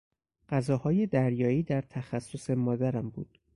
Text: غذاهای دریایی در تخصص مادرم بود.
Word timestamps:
غذاهای 0.51 1.07
دریایی 1.07 1.63
در 1.63 1.81
تخصص 1.81 2.49
مادرم 2.49 3.09
بود. 3.09 3.39